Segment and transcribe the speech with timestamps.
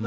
[0.00, 0.06] こ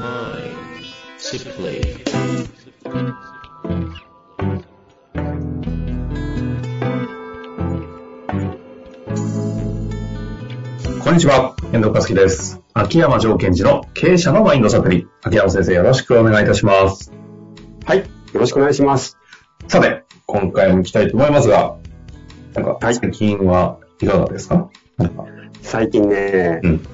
[11.14, 12.60] にちは、遠藤和樹です。
[12.72, 15.06] 秋山条件時の経営者のマインドサプリ。
[15.22, 17.12] 秋山先生よろしくお願いいたします。
[17.86, 17.98] はい。
[17.98, 18.04] よ
[18.34, 19.16] ろしくお願いします。
[19.68, 21.76] さて、今回も行きたいと思いますが、
[22.54, 24.70] なんか、はい最近はいかがですか？
[24.96, 25.24] なんか
[25.62, 26.84] 最近ね、うん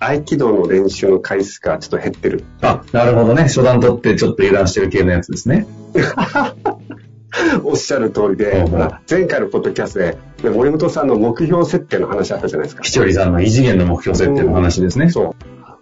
[0.00, 2.44] 合気道の練習の回数がちょっと減ってる。
[2.62, 3.42] あ、なるほどね。
[3.44, 5.66] 初段取ってちょっと油断してる系のやつですね。
[7.62, 12.82] おっしゃる通りで、うんほら前回のポッドキャストで、ね森本さんの目標設定の話あったじゃないですか。
[12.82, 15.10] ひとりさんの異次元の目標設定の話ですね。
[15.10, 15.34] そ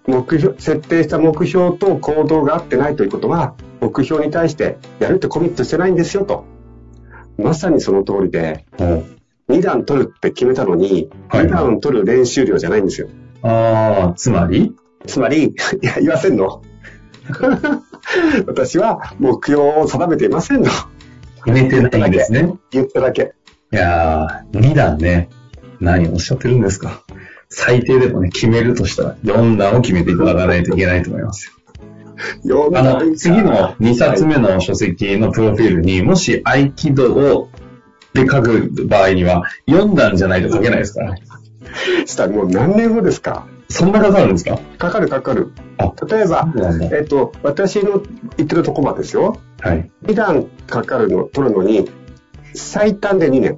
[0.06, 0.10] う。
[0.10, 6.44] 目標、設定した目標と行動が合ってないということは、目標に対してやるってコミットしてないんですよと。
[7.38, 9.02] まさにその通りで、お
[9.48, 13.08] 2段取るって決めたのに、はい2段取る練習量じゃないんですよ。
[13.48, 14.74] ああ、つまり？
[15.06, 15.44] つまり、
[15.82, 16.62] いや、言わせんの？
[18.46, 20.70] 私は目標を定めていませんの。
[21.44, 22.54] 決めてないんですね。
[22.70, 23.34] 言っただけ。
[23.72, 25.28] いやー、2段ね。
[25.80, 27.02] 何をおっしゃってるんですか。
[27.48, 31.52] 最低でもね、決めるとしたら4段を決めていただかないといけないと思います
[32.44, 32.70] よ。
[32.74, 37.48] あの、次の2冊目の書籍のプロフィールに、もし合気道を
[38.14, 41.22] で書く場合には、4段じゃないと書けないですからね。
[42.06, 43.46] したらもう何年後ですか？
[43.68, 44.58] そんなかかるんですか？
[44.78, 45.52] かかるかかる。
[45.78, 46.48] あ、例えば。
[46.92, 48.02] えっと、私の
[48.36, 49.36] 言ってるとこまでですよ。
[49.60, 49.90] はい。
[50.04, 51.88] 2段かかるの、取るのに、
[52.54, 53.56] 最短で2年。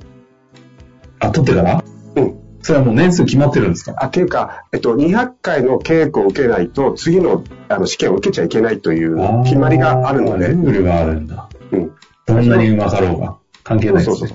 [1.20, 1.84] あ、取ってから？
[2.16, 2.34] うん。
[2.62, 3.94] それはもう年数決まってるんですか？
[3.98, 11.48] あ、っていうか、えっと、200回の稽古を受けないと、次のあの試験を受けちゃいけないという決まりがあるので、ルールがあるんだ。
[11.72, 11.90] うん。
[12.26, 13.36] どんなにうまかろうが。
[13.62, 14.30] 関係ないですね。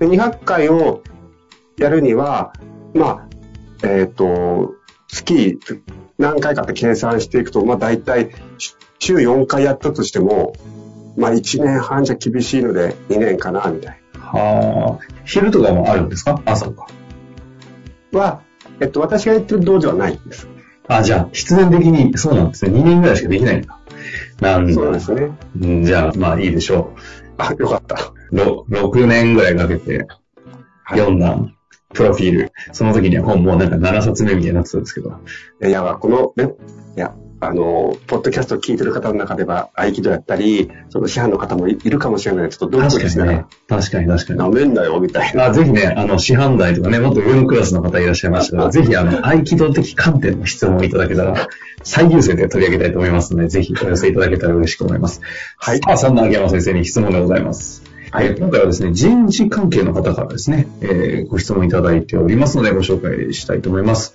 [0.00, 1.02] で200回を
[1.78, 2.52] やるには、
[2.94, 3.26] ま
[3.82, 4.74] あ、えっ、と、
[5.08, 5.58] 月
[6.18, 8.30] 何回かって計算していくと、まあ大体
[8.98, 10.54] 週4回やったとしても、
[11.16, 15.04] まあ1年半じゃ厳しいので2年かな、みたいはあ。
[15.24, 16.40] 昼とかもあるんですか？
[16.44, 16.86] 朝とか。
[18.12, 18.20] な。
[18.20, 18.40] は、
[18.80, 20.48] えっと、私が言ってる道場はないんです。
[20.88, 22.72] あ、じゃあ、必然的に、そうなんですね。
[22.72, 23.78] 2年ぐらいしかできないんだ。
[24.40, 24.74] なんだ。
[24.74, 25.30] そうですね。
[25.60, 26.94] うんじゃあ、まあいいでしょ
[27.38, 28.12] あ、よかった。
[28.32, 28.36] う。
[28.36, 30.06] ろ6年ぐらいかけて、
[30.84, 31.36] はい読んだ、
[31.94, 32.52] プロフィール。
[32.72, 35.12] その時には本もうなんか7冊目みたいになってたんですけど。
[35.62, 36.54] いや、このね、
[36.96, 42.50] いや、あの、ポッドキャストを聞いてる方の中では、合気道やったり、その師範の方もいいるかもしれない。
[42.50, 43.46] ちょっとドキドキしながら、ね。
[43.66, 44.38] 確かに確かに。
[44.38, 45.46] なめんなよ、みたいな。
[45.46, 51.48] あぜひね、あの、師範代とかね、もっと上のクラスの方いらっしゃいましたら、ぜひ、あの、合気道的観点の質問をいただけたら、
[51.82, 55.22] 最優先で取り上げたいと思いますので、ぜひお寄せいただけたら嬉しく思います。
[55.56, 57.89] はいさあ、そんな秋山先生に質問がございます。
[58.12, 64.14] はい今回はですね、人事関係の方からですね、えーご質問いただいておりますので、ご紹介したいと思います。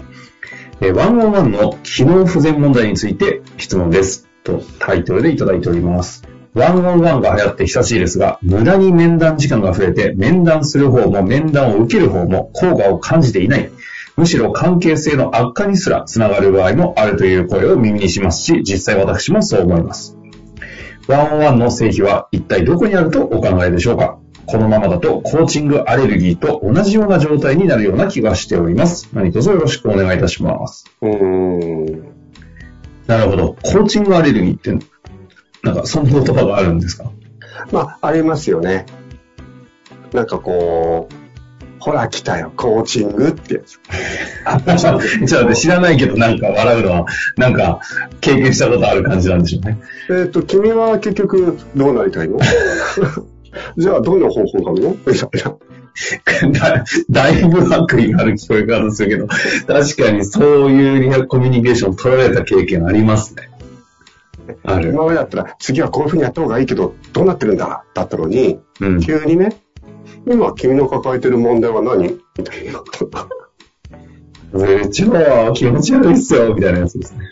[0.81, 4.27] えー、101の機能不全問題について質問です。
[4.43, 6.27] とタイトルでいただいております。
[6.55, 13.71] 101が流行って久しいですが、無駄に面談時間が増えて、面談する方も面談を受ける方も効果を感じていない。
[14.17, 20.17] むしろ関係性の悪化にすらつながる場合もあるという声を耳にしますし、実際私もそう思います。
[21.07, 24.17] 101の成否は一体どこにあるとお考えでしょうか？
[24.47, 29.09] このままだとコーチングアレルギーと同じような状態になるような気がしております。
[29.13, 30.85] 何卒よろしくお願いいたします。
[31.01, 32.03] うーん。
[33.07, 33.53] なるほど。
[33.63, 34.71] コーチングアレルギーって、
[35.63, 37.11] なんかそんな言葉があるんですか？
[37.71, 38.85] まあ、ありますよね。
[40.13, 41.13] なんかこう、
[41.79, 43.79] ほら来たよ、コーチングってやつ。
[45.27, 47.05] ちょっと知らないけどなんか笑うのは、
[47.37, 47.79] なんか
[48.21, 49.79] 経験したことある感じなんでしょうね。
[50.09, 52.39] えっ、と、君は結局どうなりたいの？
[53.77, 54.95] じゃあ、どんな方法があるの？
[55.05, 55.55] みたいな。
[56.51, 63.49] だだいぶ悪意がある聞こえ方するけど、確かにそういうリアコミュニケーション取られた経験ありますね。
[64.65, 64.89] ある。
[64.89, 67.83] 今までだったら、次はこういうふうにやった方がいいけど、どうなってるんだ？
[67.93, 68.99] だったのに、うん。
[69.01, 69.55] 急にね、
[70.27, 72.19] 今君の抱えてる問題は何？
[72.37, 72.81] みたいな。
[74.53, 77.25] うちは気持ち悪いっすよ、みたいなやつですね。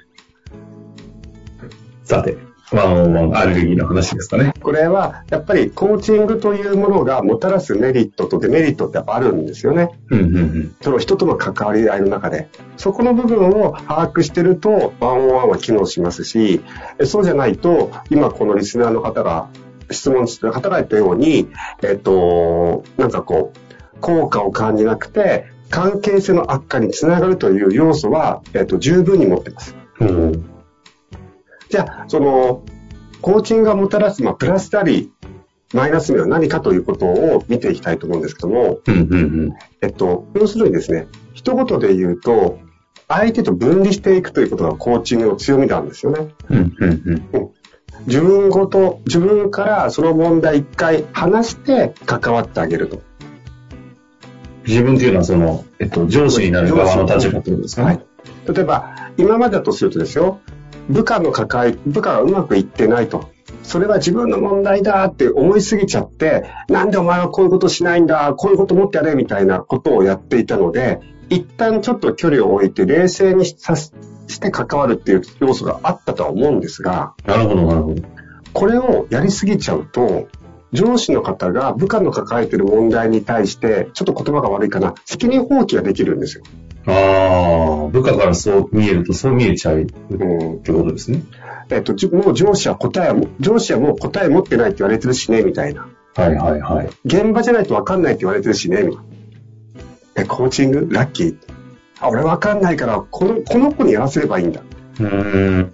[2.03, 2.37] さて、
[2.73, 4.53] ワンオンワンアレルギーの話ですかね。
[4.61, 9.97] これは、やっぱりコーチングというものがもたらすメリットとデメリットってあるんですよね。
[10.09, 10.75] うんうんうん。
[10.81, 12.49] その人との関わり合いの中で。
[12.75, 16.61] そこの部分を把握してると、ワンオンワンは機能しますし、
[16.99, 19.47] えそうじゃないと、今このリスナーの方が
[19.91, 21.47] 質問してる方が言ったように、
[21.83, 29.75] えっと、なんかこう、効果を感じなくて、関係性の悪化につながるという要素は、えっと、十分に持ってます。
[29.99, 30.45] うん。
[31.69, 32.63] じゃあ、その、
[33.21, 35.11] コーチングがもたらす、まあ、プラスであり、
[35.73, 39.15] マイナス面は何かということを見ていきたいと思うんですけども、うんうんう
[39.47, 39.53] ん。
[39.81, 42.59] えっと、要するにですね、一言で言うと、
[43.07, 46.27] 相手と分離していくということがコーチングの強みなんですよね。
[46.49, 46.91] うん、うん、
[47.33, 47.51] うん。
[48.07, 53.01] 自分ごと、自分からその問題一回離して関わってあげると。
[54.67, 57.83] 自分っていうのはその、えっと、上司になる側の立場ってことですか？
[57.83, 58.03] はいね。。
[58.53, 60.39] 例えば、今までだとするとですよ、
[60.89, 63.29] 部下の抱え、部下がうまくいってないと。
[63.61, 70.99] それは自分の問題だって思いすぎちゃって、なんでお前はこういうことしないんだ、こういうこと持ってやれみたいなことをやっていたので、
[71.29, 73.75] 一旦ちょっと距離を置いて冷静にさ
[74.27, 78.01] しして関わるっていう要素があったとは思うんですが、なるほど、なるほど。
[78.53, 80.27] これをやりすぎちゃうと、
[80.71, 86.43] 上司の方が部下の抱えている問題に対して、ちょっと言葉が悪いかな、責任放棄ができるんですよ。
[86.85, 91.21] ああ、部下からそう見えるとそう見えちゃうっうんてことですね。
[91.69, 95.87] えっと、じもう上司は答えを、上司はもう答え持ってないって言われてるしね、みたいな。
[96.15, 96.89] はいはいはい。
[97.05, 99.03] 現場じゃないと分かんないって言われてるしね、みたいな。
[100.15, 100.87] え、コーチング？
[100.91, 101.37] ラッキー？
[102.03, 104.61] あ、俺分かんないから、この、この子にやらせればいいんだ。
[104.99, 105.73] うーん。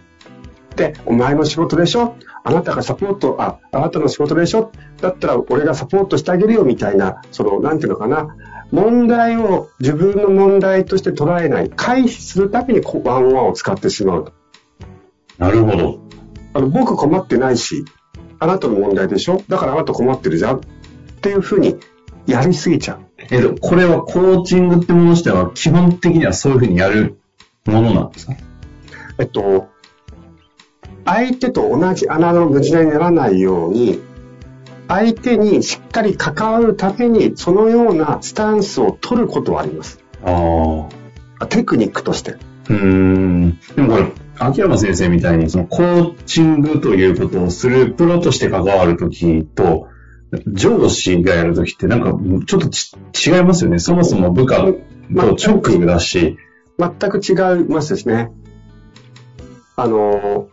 [0.76, 2.16] で、お前の仕事でしょ？
[2.44, 4.72] あなたがサポート、あ、あなたの仕事でしょ？
[5.02, 8.36] だったら俺がサポートしてあげるよみたいな、その、なんていうのかな？
[8.72, 14.34] 問題を自分の問題として捉えない、回避するためにこワンワンを使ってしまうと。
[15.38, 16.00] なるほど。
[16.54, 17.84] あの、僕困ってないし、
[18.40, 19.42] あなたの問題でしょ？
[19.50, 20.60] だからあなた困ってるじゃんっ
[21.22, 21.78] ていうふうに
[22.30, 23.00] やりすぎちゃう。
[23.32, 27.20] えっと、これはコーチングってものとしては基本的にはそういうふうにやる
[27.66, 28.34] ものなんですか？
[29.20, 29.68] えっと、
[31.06, 34.00] 相手と同じ穴の無事にならないように、
[34.88, 40.04] 相手にしっかり関わるために、そのようなスタンスを取ることはあります。
[40.24, 41.44] ああ。
[41.44, 42.32] あテクニックとして。
[42.32, 43.60] うーん。
[43.76, 49.89] でもこれ、秋山先生みたいに、そのコーチングということをするプロとして関わるときと、
[50.48, 52.96] 上司がやるときってなんかちょっとち
[53.28, 53.80] 違いますよね。
[53.80, 54.76] そもそも部下と
[55.12, 56.38] 直だし。
[56.78, 58.32] 全く違いますですね。
[59.76, 60.50] あの、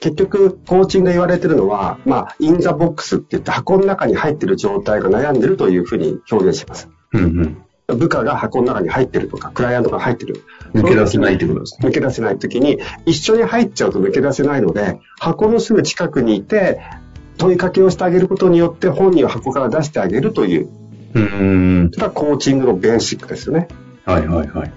[0.00, 6.88] 結局、コーチングで言われてるのは、まあ、 in the box って言って箱の中に入ってる状態が悩んでるというふうに表現します。
[7.12, 7.22] うん
[7.88, 7.98] うん。
[7.98, 10.42] 部下が箱の中に入ってるとか、クライアントが入ってる。
[10.74, 16.80] 抜け出せないってことですか抜け出せないときに、一緒に入っちゃうと抜け出せないので、箱のすぐ近くにいて、
[17.38, 20.68] 問いかけをしてあげることによって本人を箱から出してあげるという、
[21.14, 21.90] うーん。
[21.92, 23.68] それがコーチングのベーシックですよね。
[24.04, 24.72] はいはいはい。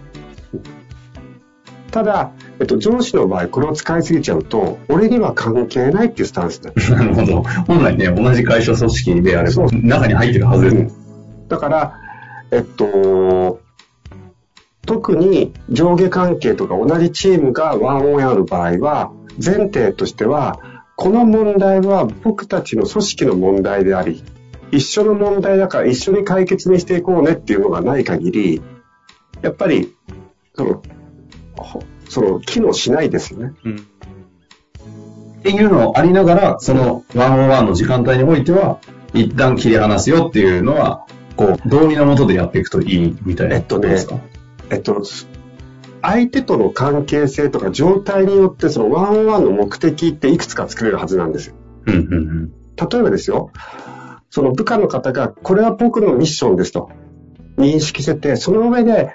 [1.91, 6.71] ただ、えっと、上司の場合、これを使いすぎちゃうと、俺には関係ないっていうスタンスだ。
[6.93, 7.43] なるほど。
[7.67, 10.95] 本来ね、同じ会社組織であれば、中に入ってるはずです。
[11.47, 11.93] だから、
[12.51, 13.59] えっと、
[14.85, 19.11] 特に上下関係とか同じチームがワンオンやる場合は、
[19.43, 20.59] 前提としては、
[20.97, 24.23] この問題は僕たちの組織の問題であり、
[24.71, 28.61] 一緒の問題だから一緒に解決にしていこうねっていうのがない限り、
[29.41, 29.93] やっぱり、
[30.55, 30.81] その、
[31.57, 33.53] ほその、機能しないですよね。
[35.39, 38.79] っていうのありながら、そのワンオンワンの時間帯においては、
[39.13, 41.05] 一旦切り離すよっていうのは、
[41.35, 44.19] こう、道理のもとでやっていくといいみたいなことですか、
[44.69, 45.03] えっと、
[46.07, 51.55] 相手との関係性とか状態によってそのワンオンワンの目的っていくつか作れるはずなんですよ。
[51.87, 52.51] うんうんうん。
[52.75, 53.51] 例えばですよ、
[54.29, 56.89] その部下の方が、これは僕のミッションですと
[57.57, 59.13] 認識してて、その上で、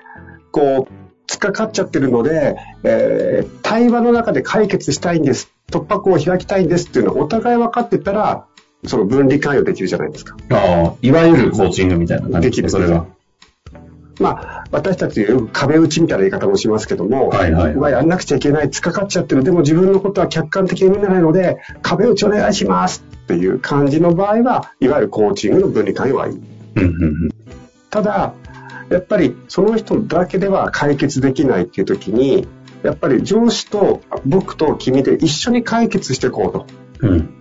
[0.50, 0.92] こう、
[1.30, 5.52] 突っかかっちゃってるので、えー対話の中で解決したいんです。
[5.70, 8.46] 突破口を開きたいんですっていうのをお互い分かってたら、
[8.84, 10.36] その分離関与できるじゃないですか。
[10.50, 13.06] ああ、いわゆるコーチングみたいな感じできるそれが。
[14.18, 26.40] まあ、私たちよく壁打ちみたいな言い方もしますけども、はいはいわやんなくちゃいけない、突っかかっちゃってる、でも自分のことは客観的に見ないので、壁打ちお願いしますっていう感じの場合は、いわゆるコーチングの分離関与はいい。
[27.90, 28.34] ただ、
[28.90, 32.46] やっぱりその人だけでは解決できないっていう時に、
[32.82, 36.66] やっぱり上司と僕と君で一緒に解決していこうと。
[37.06, 37.34] うん。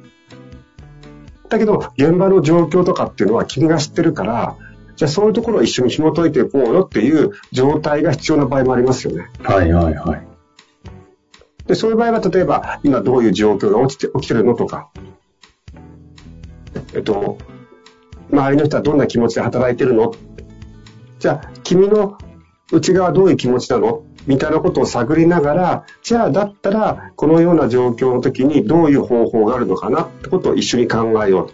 [1.49, 4.55] だけど、現場の状況とかっていうのは君が知ってるから、
[4.99, 9.29] じゃあそういうところを一緒に紐解いていこうよっていう状態が必要な場合もありますよね。
[9.41, 10.27] はいはいはい。
[11.67, 14.89] で、そういう場合は、例えば、今どういう状況が起きて起きてるのとか、
[16.93, 17.37] えっと、
[18.29, 20.13] 周りの人はどんな気持ちで働いてるの？
[21.19, 22.17] じゃあ、君の
[22.73, 24.03] 内側はどういう気持ちなの？
[24.27, 31.53] みたいなことを探りながら、じゃあ、だったら、このような状況の時にどういう方法があるのかなってことを一緒に考えようと。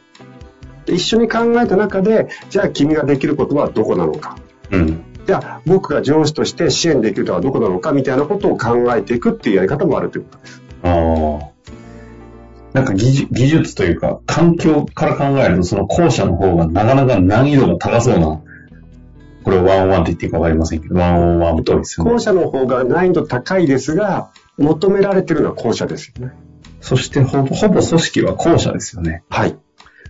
[0.86, 4.38] で一緒に考えた中で、じゃあ君ができることはどこなのか。
[4.72, 5.04] うん。
[5.26, 10.62] じゃあ、僕が上司として支援できるのはどこなのかみたいなことを考えていくっていうやり方もあるということです。
[10.84, 11.56] ああ。
[12.74, 18.42] なんか技術というか、環境から考えると、その後者の方がなかなか難易度が高そうな
[19.46, 22.12] これをワンオンワンと言っていいかわかりませんけど、ワンオンワンとですね。
[22.12, 26.34] 後者の方が難易度高いですが、求められてるのは後者ですよね。
[26.82, 29.24] そしてほぼ、ほぼ組織は後者ですよね。
[29.30, 29.56] はい。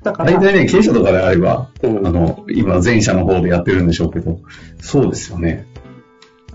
[0.05, 4.39] だから、大体ね、経営者とかであれば、うんあの、今前者の方でやってるんでしょうけど、
[4.79, 5.65] そうですよね。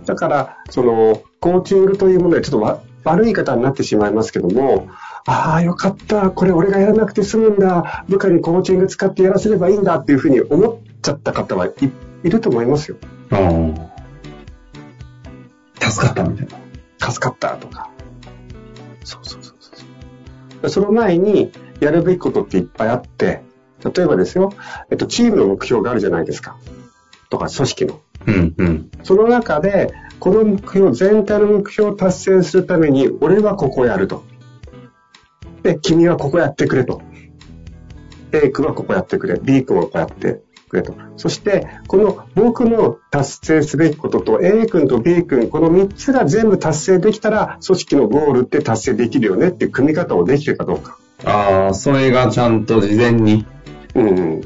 [0.07, 4.89] だから、その、コーチングというものでちょっとわ悪い言い方になってしまいますけども、
[5.27, 11.73] ああ、よかった、これ俺がやらなくて済むんだ、部下にコーチング使ってやらせればいいんだっていうふうに思っちゃった方はい、
[12.23, 12.99] いると思いますよ。
[13.33, 13.75] うん。
[15.81, 16.47] 助かったみたい
[17.01, 17.11] な。
[17.11, 17.91] 助かったとか。
[19.03, 20.69] そうそうそうそう。
[20.71, 21.51] その前に
[21.81, 23.43] やるべきことっていっぱいあって、
[23.95, 24.53] 例えばですよ、
[24.91, 26.57] えっと、チームの目標があるじゃないですか。
[27.31, 28.01] とか、組織の。
[28.27, 28.91] うん、うん。
[29.03, 34.25] その中で、この目標、全体の目標を達成するために、俺はここをやると。
[35.63, 37.03] で、君はここやってくれと。
[38.33, 39.41] A 君はここやってくれ。
[39.43, 40.95] B 君はここやってくれと。
[41.17, 50.99] そして、この僕の達成すべきことと A 君と B 君、この3つが全部達成できたら、組織のゴールって達成できるよねっていう組み方をできてるかどうか。
[51.25, 53.47] ああ、それがちゃんと事前に
[53.95, 54.41] うんうん。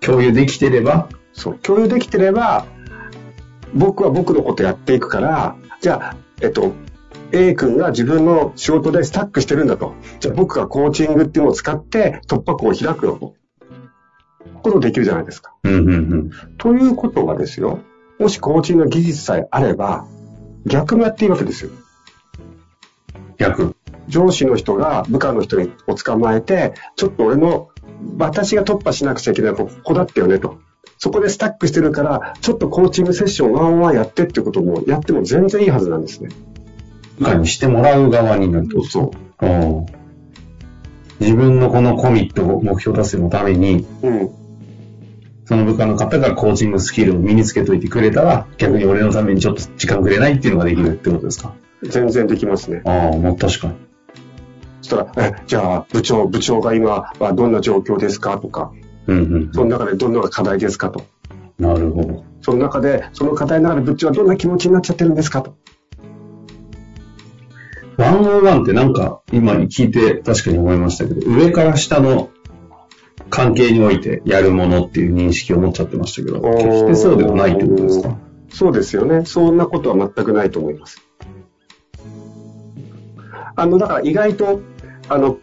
[0.00, 2.66] 共有できてれば、そう、共有できてれば、
[3.74, 6.72] 僕は僕のことやっていくから、じゃあ、えっと、
[7.32, 9.94] A 君が自分の仕事でスタックしてるんだと。
[10.20, 13.34] じゃあ僕がコーチングっていうのを使って突破口を開くよと。
[14.62, 15.54] ことできるじゃないですか。
[15.64, 16.30] うん、うん、うん。
[16.58, 17.80] ということはですよ、
[18.18, 20.06] もしコーチングの技術さえあれば、
[20.64, 21.70] 逆もやっていいわけですよ。
[23.36, 23.73] 逆。
[24.08, 25.56] 上司の人が部下の人
[25.86, 27.68] を捕まえて、ちょっと俺の、
[28.18, 30.58] 私が突破しなくちゃいけないここだったよねと。
[30.98, 36.30] そこでスタックしてるから、ちょっとコーチングセッションワンワンやってってこともやっても全然いいはずなんですね。
[37.18, 38.84] 部下にしてもらう側になると。
[38.84, 39.46] そう。
[39.46, 39.86] うん。
[41.20, 44.30] 自分のこのコミット、目標達成のために、うん。
[45.46, 51.54] その部下の方がコーチングスキルを身につけといてくれたら、逆に俺のためにちょっと時間くれないっていうのができるってことですか？
[51.82, 52.82] 全然できますね。
[52.86, 53.74] ああ、もう確かに。
[54.84, 58.36] そしたら、え、じゃあ部長、部長が今はどんな状況ですか？
[58.36, 58.70] とか、
[59.06, 59.50] うんうん。
[59.54, 60.90] その中でどんな課題ですか？
[60.90, 61.06] と。
[61.58, 62.24] なるほど。
[62.42, 65.40] その中で、その課題の中で部長はどんな気持ちになっちゃってるんですか？
[65.40, 65.56] と。
[67.96, 72.28] ワンオンワンってなんか今聞いて確かに思いましたけど、上から下の
[73.30, 78.18] 関係においてやるものっていう認識を持っちゃってましたけど、決してそうではないってことですか？
[78.50, 79.24] そうですよね。
[79.24, 81.00] そんなことは全くないと思います。
[83.56, 84.60] あの、だから意外と、
[85.08, 85.38] あの、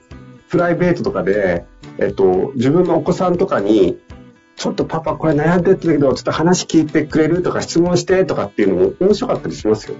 [0.49, 1.65] プライベートとかで、
[1.97, 3.99] えっと、自分のお子さんとかに、
[4.55, 9.95] ちょっとパパこれ悩んでってだけど、ちょっと話聞いてくれるとか質問してとかっていうのも面白かったりしますよ。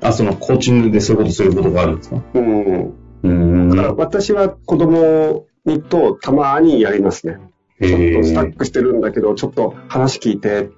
[0.00, 2.16] あ、そのコーチングでそういうことすることがあるんですか？
[2.34, 2.86] うん。
[2.86, 3.68] うーん。
[3.70, 7.38] だから私は子供にとたまにやりますね。
[7.80, 10.70] ちょっとスタックしてるんだけど、ちょっと話聞いて。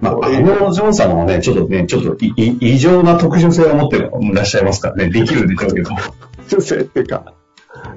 [0.00, 4.00] まあ、あのジョン様はね、ちょっとね、ちょっと異常な特殊性を持ってい
[4.32, 5.90] らっしゃいますからね、できるんでしょうけど。
[6.48, 7.34] 女性っていうか。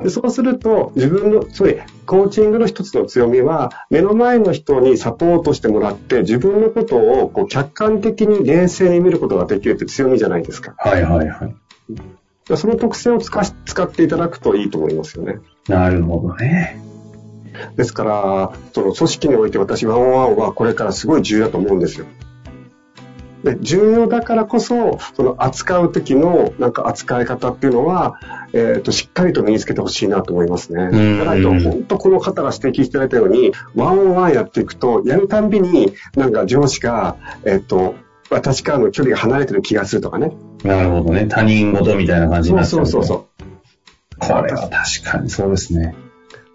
[0.03, 10.75] でそうすると、自分の、つまり、コーチングの一つの強みは、目の前の人にサポートしてもらって、自分のことをこう客観的に冷静に見ることができるって強みじゃないですか。
[10.77, 11.55] はいはいはい。
[12.47, 15.39] でその特性を使し使っていただくといいと思いますよね。
[15.67, 16.79] なるほどね。
[17.75, 22.05] ですから、その組織において私、ワンオンワンはこれからすごい重要だと思うんですよ。
[23.43, 28.19] で重要だからこそ、その扱う時のなんか扱い方っていうのは、
[28.53, 30.87] えっ、と、しっかりと身につけてほしいなと思いますね。
[30.87, 37.95] んじゃないと、本当この方が指摘していただいたように、ワンオンワンやっていくと、やるたんびに、なんか上司が、えっ、と、
[38.29, 40.31] 私からの距離が離れてる気がするとかね。
[40.63, 41.27] なるほどね。
[41.27, 42.83] 他人事みたいな感じにそなっちゃう。
[42.83, 44.19] うそうそうそう。
[44.19, 45.95] これは確かにそうですね。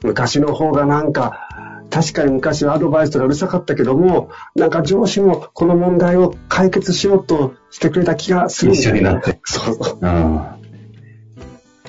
[0.03, 1.48] 昔の方がなんか、
[1.91, 9.41] 確かに昔はアドバイスとかうるさかったけども、なんか上司もこの問題を解決しようとしてくれた気がする一緒になって。
[9.45, 9.99] そうそう。
[10.01, 10.59] うん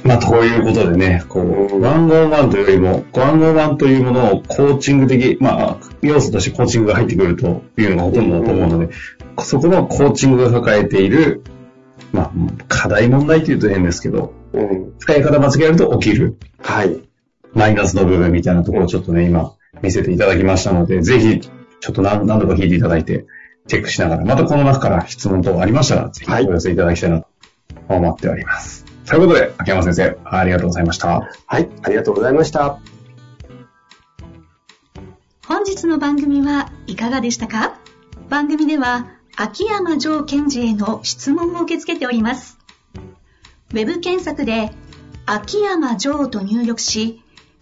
[0.03, 8.93] まあ、ということでね、こう、うんワンオンワンというよりも、ワンオンワンというものをコーチング的、まあ、要素としてコーチングが入ってくるというのがほとんどだと思うので、
[9.39, 11.43] そこのコーチングが抱えている、
[12.13, 12.31] まあ、
[12.69, 14.93] 課題問題というと変ですけど、うん。
[14.99, 16.97] 使い方間違えると起きるはい。
[17.53, 23.25] マイナスの部分みたいなところをちょっとね、今見せていただきましたので、ぜひ、ちょっと何何度か聞いていただいて、
[23.67, 27.27] チェックしながら、またこの中から質問等ありましたら、ぜひはいお寄せいただきたいなと
[27.87, 28.85] 思っております。
[29.05, 31.29] ということで、秋山先生、ありがとうございました。
[31.45, 31.69] はい。
[31.83, 32.79] ありがとうございました。
[35.47, 37.79] 本日の番組はいかがでしたか？
[38.29, 42.59] 番組では秋山城賢治への質問を受け付けております。
[43.71, 44.71] ウェブ検索で
[45.25, 47.23] 秋山城と入力し、